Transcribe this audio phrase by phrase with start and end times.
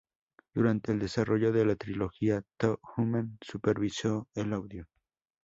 [0.55, 4.87] Durante el desarrollo de la trilogía "Too Human" supervisó el audio.